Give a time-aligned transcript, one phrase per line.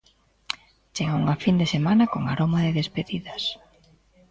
[0.95, 3.43] Chega unha fin de semana con aroma de despedidas.